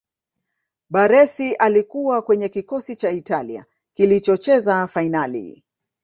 [0.89, 5.63] baressi alikuwa kwenye kikosi cha italia kilichocheza fainali